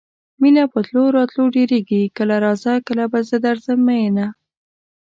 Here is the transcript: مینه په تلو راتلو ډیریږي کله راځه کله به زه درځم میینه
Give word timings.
مینه 0.41 0.63
په 0.71 0.79
تلو 0.85 1.03
راتلو 1.17 1.43
ډیریږي 1.55 2.03
کله 2.17 2.35
راځه 2.45 2.73
کله 2.87 3.03
به 3.11 3.19
زه 3.29 3.37
درځم 3.47 3.79
میینه 3.87 4.27